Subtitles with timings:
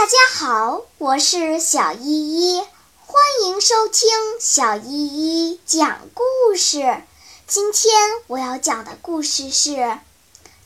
[0.00, 2.62] 大家好，我是小依依，
[3.04, 4.08] 欢迎收听
[4.40, 7.02] 小依依讲故事。
[7.46, 7.92] 今天
[8.26, 9.72] 我要讲的故事是《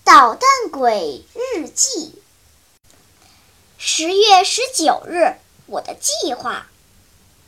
[0.04, 2.22] 捣蛋鬼日记》。
[3.76, 5.34] 十月十九日，
[5.66, 6.68] 我的计划。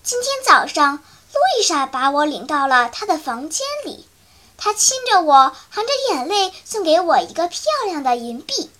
[0.02, 4.08] 今天早上，路易莎把我领到了她的房间里，
[4.56, 8.72] 她亲着我，含着眼泪送给我一个漂亮的银币。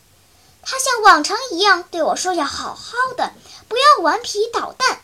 [0.68, 3.30] 他像往常一样对我说：“要好好的，
[3.68, 4.98] 不要顽皮捣蛋，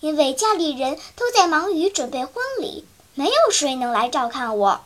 [0.00, 4.84] 因为家里人都在忙于准备婚礼，没有谁能来照看我。”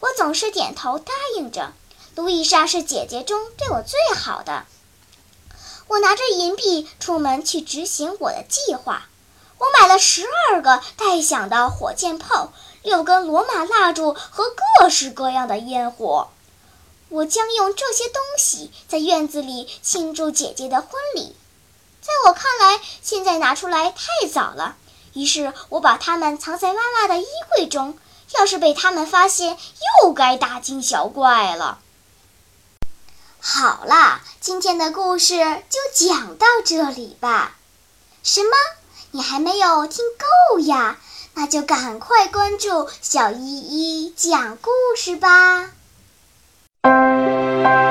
[0.00, 1.72] 我总是点头答应着。
[2.16, 4.64] 路易莎是姐姐中对我最好的。
[5.86, 9.06] 我拿着银币出门去执行我的计划。
[9.58, 14.44] 我买了十二个带响的火箭炮，六根罗马蜡烛和
[14.80, 16.30] 各式各样的烟火。
[17.10, 21.36] 我将用这些东西在院子里庆祝姐姐的婚礼。
[22.00, 24.76] 在我看来，现在拿出来太早了。
[25.12, 27.98] 于是我把它们藏在妈妈的衣柜中。
[28.38, 29.58] 要是被他们发现，
[30.04, 31.80] 又该大惊小怪了。
[33.40, 35.34] 好啦，今天的故事
[35.68, 37.56] 就讲到这里吧。
[38.22, 38.50] 什么？
[39.10, 40.04] 你还没有听
[40.52, 41.00] 够呀？
[41.34, 45.72] 那就赶快关注小依依讲故事吧。
[46.82, 47.89] Música